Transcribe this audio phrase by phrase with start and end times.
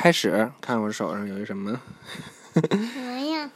[0.00, 1.80] 开始，看我手上有一什么？
[2.54, 2.62] 什
[3.00, 3.50] 么呀？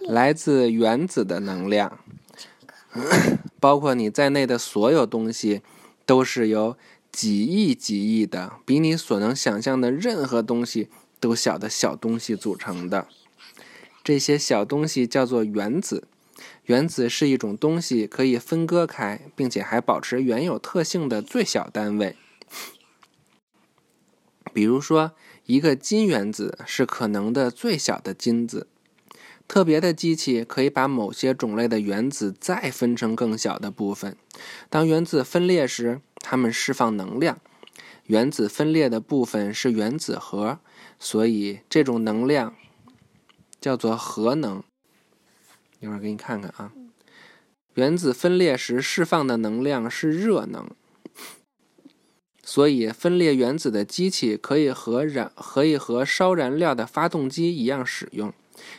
[0.00, 1.98] 来自原子的能量，
[3.58, 5.62] 包括你在内的所有东西，
[6.04, 6.76] 都是由
[7.10, 13.06] 几亿几亿的比你所能想象的任何东西都小的小东西组成的。
[14.04, 16.06] 这些小东西叫做原子。
[16.66, 22.14] 原子是一种东西可以分割开，并且还保持原有特性的最小单位。
[24.52, 25.12] 比如说，
[25.46, 28.66] 一个金原子是可能的最小的金子。
[29.48, 34.16] 特别的机器可以把某些种类的原子再分成更小的部分。
[34.70, 37.38] 当原子分裂时，它们释放能量。
[38.06, 40.58] 原子分裂的部分是原子核，
[40.98, 42.54] 所以这种能量
[43.60, 44.62] 叫做核能。
[45.80, 46.72] 一会儿给你看看啊，
[47.74, 50.70] 原子分裂时释放的能量是热能。
[52.54, 58.30] 所以，分裂原子的机器可以和燃可以和烧燃料的发动机一样使用。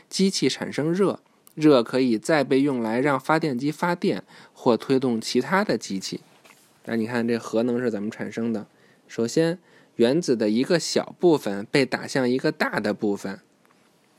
[0.07, 1.19] 机器产生热，
[1.55, 6.21] 热可以再被用来让发电机发电或推动其他的机器。
[6.85, 8.67] 那你看，这核能是怎么产生的？
[9.07, 9.57] 首先，
[9.95, 13.39] 原子的一个小部分被打向一个大的部分。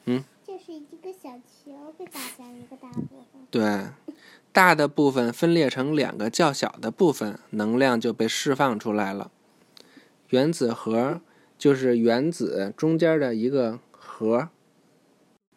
[0.06, 3.40] 嗯，就是一个小球被打向一个大部分。
[3.52, 3.86] 对，
[4.50, 9.30] 大的部分分裂成两个较小的部分，能量就被释放出来了。
[10.30, 11.20] 原子核
[11.56, 14.48] 就是原子中间的一个核。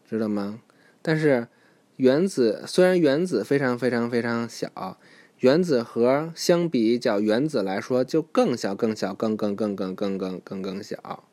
[0.10, 0.62] 知道吗？
[1.02, 1.50] 但是
[1.98, 4.98] 原子虽然原子非常非常非常小，
[5.40, 11.23] 原子核相比较原子来说就更小更小更更更更更更更更小，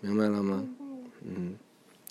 [0.00, 0.64] 明白了吗？
[1.22, 1.54] 嗯，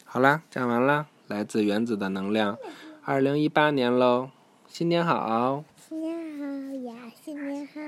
[0.05, 2.57] 好啦，讲完啦，来自原子的能量，
[3.03, 4.29] 二零一八年喽，
[4.67, 5.65] 新年好！
[5.75, 6.45] 新年好
[6.85, 7.82] 呀，新年好呀！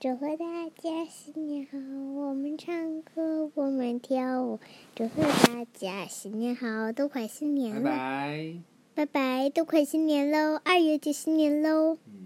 [0.00, 0.46] 祝贺大
[0.78, 4.58] 家新年好，我们唱歌，我们跳舞，
[4.94, 7.90] 祝贺大家新年好，都快新年了，拜
[8.94, 11.98] 拜，拜拜，都快新年喽，二月就新年喽。
[12.06, 12.19] 嗯